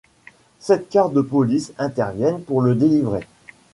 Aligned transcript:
Sept 0.57 0.89
cars 0.91 1.11
de 1.11 1.21
police 1.21 1.73
interviennent 1.77 2.41
pour 2.43 2.63
le 2.63 2.73
délivrer. 2.73 3.27